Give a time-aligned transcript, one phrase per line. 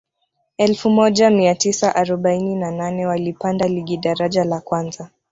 [0.57, 5.09] elfu moja mia tisa arobaini na nane walipanda ligi daraja la kwanza